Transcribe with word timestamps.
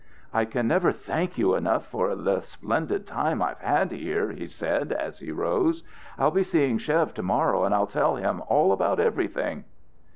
"I 0.33 0.45
can 0.45 0.67
never 0.67 0.91
thank 0.91 1.37
you 1.37 1.53
enough 1.53 1.85
for 1.85 2.15
the 2.15 2.41
splendid 2.41 3.05
time 3.05 3.39
I've 3.39 3.59
had 3.59 3.91
here," 3.91 4.31
he 4.31 4.47
said 4.47 4.91
as 4.91 5.19
he 5.19 5.31
rose. 5.31 5.83
"I'll 6.17 6.31
be 6.31 6.41
seeing 6.41 6.79
Chev 6.79 7.13
to 7.13 7.21
morrow, 7.21 7.65
and 7.65 7.75
I'll 7.75 7.85
tell 7.85 8.15
him 8.15 8.41
all 8.47 8.71
about 8.71 8.99
everything." 8.99 9.63